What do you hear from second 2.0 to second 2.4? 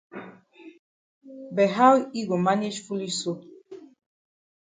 yi go